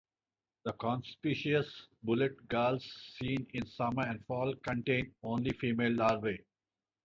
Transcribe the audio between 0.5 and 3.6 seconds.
The conspicuous bullet galls seen